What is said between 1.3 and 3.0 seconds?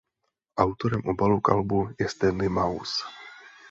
k albu je Stanley Mouse.